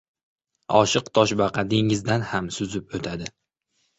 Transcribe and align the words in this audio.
•Oshiq 0.77 1.11
toshbaqa 1.17 1.65
dengizdan 1.75 2.25
ham 2.31 2.49
suzib 2.57 2.97
o‘tadi. 3.01 3.29